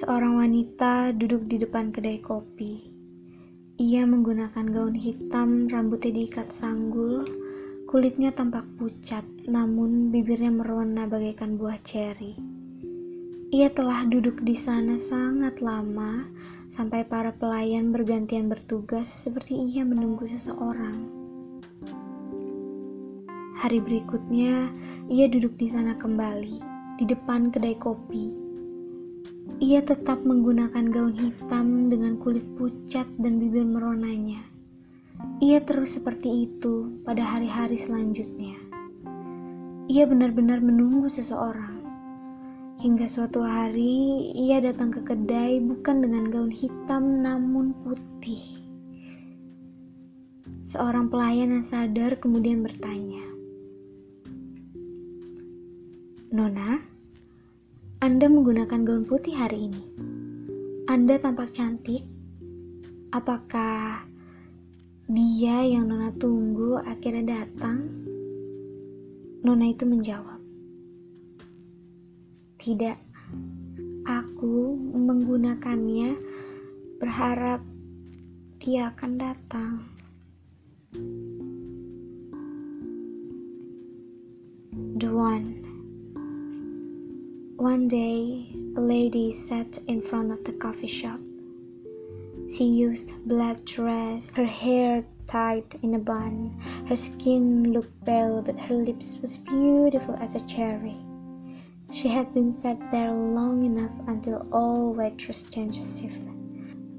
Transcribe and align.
Seorang 0.00 0.40
wanita 0.40 1.12
duduk 1.12 1.44
di 1.44 1.60
depan 1.60 1.92
kedai 1.92 2.24
kopi. 2.24 2.88
Ia 3.76 4.08
menggunakan 4.08 4.64
gaun 4.64 4.96
hitam, 4.96 5.68
rambutnya 5.68 6.08
diikat 6.16 6.48
sanggul, 6.48 7.28
kulitnya 7.84 8.32
tampak 8.32 8.64
pucat, 8.80 9.28
namun 9.44 10.08
bibirnya 10.08 10.48
merona 10.48 11.04
bagaikan 11.04 11.60
buah 11.60 11.84
ceri. 11.84 12.32
Ia 13.52 13.68
telah 13.76 14.08
duduk 14.08 14.40
di 14.40 14.56
sana 14.56 14.96
sangat 14.96 15.60
lama, 15.60 16.24
sampai 16.72 17.04
para 17.04 17.36
pelayan 17.36 17.92
bergantian 17.92 18.48
bertugas 18.48 19.04
seperti 19.04 19.68
ia 19.68 19.84
menunggu 19.84 20.24
seseorang. 20.24 20.96
Hari 23.60 23.84
berikutnya, 23.84 24.72
ia 25.12 25.28
duduk 25.28 25.60
di 25.60 25.68
sana 25.68 25.92
kembali, 26.00 26.69
di 27.00 27.08
depan 27.08 27.48
kedai 27.48 27.80
kopi 27.80 28.50
ia 29.60 29.84
tetap 29.84 30.24
menggunakan 30.24 30.88
gaun 30.88 31.12
hitam 31.12 31.92
dengan 31.92 32.16
kulit 32.16 32.44
pucat 32.56 33.04
dan 33.20 33.36
bibir 33.36 33.68
meronanya. 33.68 34.40
Ia 35.44 35.60
terus 35.60 36.00
seperti 36.00 36.48
itu 36.48 36.88
pada 37.04 37.20
hari-hari 37.20 37.76
selanjutnya. 37.76 38.56
Ia 39.92 40.08
benar-benar 40.08 40.64
menunggu 40.64 41.12
seseorang. 41.12 41.76
Hingga 42.80 43.04
suatu 43.04 43.44
hari 43.44 44.32
ia 44.32 44.64
datang 44.64 44.88
ke 44.88 45.04
kedai 45.04 45.60
bukan 45.60 46.00
dengan 46.00 46.32
gaun 46.32 46.48
hitam 46.48 47.20
namun 47.20 47.76
putih. 47.84 48.64
Seorang 50.64 51.12
pelayan 51.12 51.52
yang 51.52 51.66
sadar 51.68 52.16
kemudian 52.16 52.64
bertanya, 52.64 53.29
"Nona, 56.30 56.78
anda 57.98 58.30
menggunakan 58.30 58.86
gaun 58.86 59.02
putih 59.02 59.34
hari 59.34 59.66
ini. 59.66 59.82
Anda 60.86 61.18
tampak 61.18 61.50
cantik. 61.50 62.06
Apakah 63.10 64.06
dia 65.10 65.66
yang 65.66 65.90
Nona 65.90 66.14
tunggu 66.14 66.78
akhirnya 66.78 67.42
datang? 67.42 67.82
Nona 69.42 69.74
itu 69.74 69.82
menjawab, 69.82 70.38
"Tidak. 72.62 72.98
Aku 74.06 74.78
menggunakannya 74.78 76.14
berharap 77.02 77.58
dia 78.62 78.94
akan 78.94 79.12
datang." 79.18 79.72
The 84.94 85.10
one 85.10 85.69
One 87.60 87.88
day, 87.88 88.46
a 88.74 88.80
lady 88.80 89.32
sat 89.32 89.76
in 89.86 90.00
front 90.00 90.32
of 90.32 90.42
the 90.44 90.52
coffee 90.52 90.86
shop. 90.86 91.20
She 92.48 92.64
used 92.64 93.12
black 93.28 93.62
dress, 93.66 94.30
her 94.30 94.46
hair 94.46 95.04
tied 95.26 95.66
in 95.82 95.92
a 95.92 95.98
bun. 95.98 96.58
Her 96.88 96.96
skin 96.96 97.74
looked 97.74 97.92
pale, 98.06 98.40
but 98.40 98.58
her 98.58 98.74
lips 98.74 99.18
was 99.20 99.36
beautiful 99.36 100.16
as 100.22 100.34
a 100.34 100.46
cherry. 100.46 100.96
She 101.92 102.08
had 102.08 102.32
been 102.32 102.50
sat 102.50 102.78
there 102.90 103.12
long 103.12 103.62
enough 103.66 103.92
until 104.08 104.48
all 104.50 104.94
waitress 104.94 105.42
changed 105.42 105.84
shift, 106.00 106.16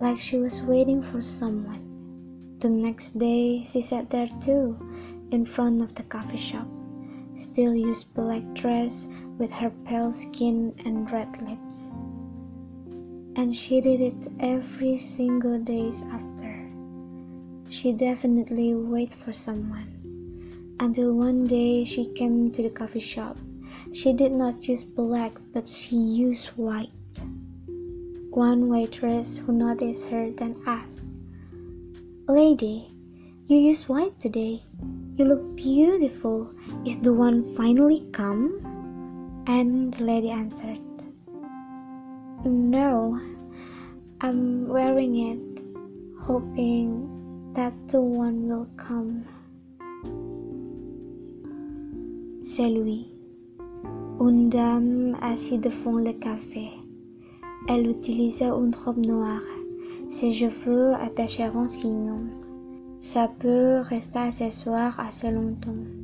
like 0.00 0.20
she 0.20 0.36
was 0.36 0.60
waiting 0.60 1.02
for 1.02 1.22
someone. 1.22 2.58
The 2.60 2.68
next 2.68 3.18
day, 3.18 3.64
she 3.64 3.80
sat 3.80 4.10
there 4.10 4.28
too, 4.42 4.76
in 5.30 5.46
front 5.46 5.80
of 5.80 5.94
the 5.94 6.02
coffee 6.02 6.36
shop. 6.36 6.68
Still 7.36 7.74
used 7.74 8.12
black 8.12 8.42
dress, 8.52 9.06
with 9.38 9.50
her 9.50 9.70
pale 9.84 10.12
skin 10.12 10.74
and 10.84 11.10
red 11.10 11.28
lips. 11.42 11.90
And 13.36 13.54
she 13.54 13.80
did 13.80 14.00
it 14.00 14.28
every 14.40 14.98
single 14.98 15.58
days 15.58 16.02
after. 16.12 16.68
She 17.68 17.92
definitely 17.92 18.74
wait 18.74 19.12
for 19.14 19.32
someone. 19.32 20.76
Until 20.80 21.14
one 21.14 21.44
day 21.44 21.84
she 21.84 22.06
came 22.12 22.50
to 22.52 22.62
the 22.62 22.70
coffee 22.70 23.00
shop. 23.00 23.38
She 23.92 24.12
did 24.12 24.32
not 24.32 24.68
use 24.68 24.84
black, 24.84 25.32
but 25.52 25.68
she 25.68 25.96
used 25.96 26.48
white. 26.56 26.90
One 28.30 28.68
waitress 28.68 29.36
who 29.36 29.52
noticed 29.52 30.08
her 30.08 30.30
then 30.30 30.56
asked, 30.66 31.12
Lady, 32.28 32.88
you 33.46 33.58
use 33.58 33.88
white 33.88 34.18
today. 34.20 34.62
You 35.16 35.26
look 35.26 35.56
beautiful. 35.56 36.50
Is 36.86 36.98
the 36.98 37.12
one 37.12 37.54
finally 37.54 38.08
come? 38.12 38.71
And 39.46 39.92
the 39.92 40.04
lady 40.04 40.30
answered, 40.30 40.78
No, 42.44 43.18
I'm 44.20 44.68
wearing 44.68 45.16
it, 45.16 45.62
hoping 46.20 47.52
that 47.54 47.72
the 47.88 48.00
one 48.00 48.48
will 48.48 48.68
come. 48.76 49.24
C'est 52.40 52.70
lui. 52.70 53.08
Une 54.20 54.48
dame 54.48 55.16
assise 55.20 55.60
devant 55.60 55.98
le 55.98 56.12
café. 56.12 56.70
Elle 57.68 57.88
utilisait 57.90 58.46
une 58.46 58.74
robe 58.84 59.04
noire, 59.04 59.42
ses 60.08 60.32
cheveux 60.32 60.94
attachés 60.94 61.48
en 61.48 61.66
sinon. 61.66 62.26
Sa 63.00 63.26
peau 63.26 63.82
resta 63.82 64.30
soir 64.30 65.00
assez 65.00 65.32
longtemps 65.32 66.01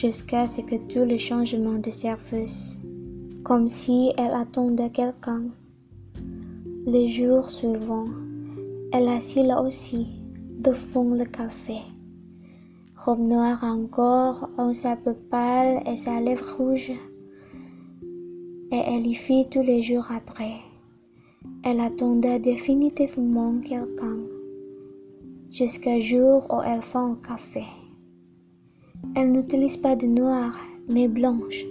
jusqu'à 0.00 0.46
ce 0.46 0.60
que 0.60 0.76
tout 0.76 1.04
le 1.04 1.16
changement 1.16 1.78
de 1.80 1.90
service, 1.90 2.78
comme 3.42 3.66
si 3.66 4.12
elle 4.16 4.32
attendait 4.32 4.90
quelqu'un. 4.90 5.42
Le 6.86 7.08
jour 7.08 7.50
suivant, 7.50 8.04
elle 8.92 9.08
assit 9.08 9.44
là 9.44 9.60
aussi, 9.60 10.06
devant 10.60 11.10
le 11.20 11.24
café. 11.24 11.78
Robe 12.96 13.26
noire 13.26 13.64
encore, 13.64 14.48
en 14.56 14.72
sa 14.72 14.94
peau 14.94 15.14
pâle 15.30 15.82
et 15.84 15.96
sa 15.96 16.20
lèvre 16.20 16.46
rouge. 16.56 16.92
Et 18.70 18.82
elle 18.86 19.04
y 19.04 19.14
fit 19.14 19.48
tous 19.50 19.62
les 19.62 19.82
jours 19.82 20.06
après. 20.12 20.58
Elle 21.64 21.80
attendait 21.80 22.38
définitivement 22.38 23.54
quelqu'un, 23.64 24.18
jusqu'à 25.50 25.98
jour 25.98 26.46
où 26.50 26.62
elle 26.62 26.82
fait 26.82 26.98
un 26.98 27.18
café. 27.26 27.64
Elle 29.14 29.32
n'utilise 29.32 29.76
pas 29.76 29.96
de 29.96 30.06
noir, 30.06 30.58
mais 30.88 31.08
blanche. 31.08 31.64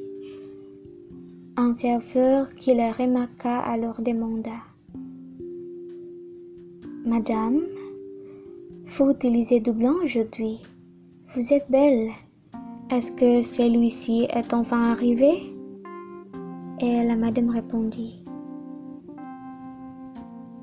Un 1.56 1.74
serveur 1.74 2.54
qui 2.56 2.76
la 2.76 2.92
remarqua 2.92 3.60
alors 3.60 4.02
demanda 4.02 4.58
Madame, 7.06 7.62
vous 8.86 9.12
utilisez 9.12 9.60
du 9.60 9.72
blanc 9.72 9.96
aujourd'hui. 10.04 10.60
Vous 11.34 11.54
êtes 11.54 11.70
belle. 11.70 12.12
Est-ce 12.90 13.12
que 13.12 13.42
celui-ci 13.42 14.28
est 14.30 14.54
enfin 14.54 14.92
arrivé? 14.92 15.54
Et 16.80 17.04
la 17.06 17.16
madame 17.16 17.50
répondit 17.50 18.24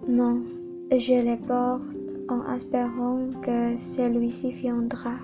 Non, 0.09 0.43
je 0.91 1.15
le 1.15 1.37
porte 1.47 2.17
en 2.29 2.55
espérant 2.55 3.29
que 3.43 3.77
celui-ci 3.77 4.53
viendra. 4.53 5.15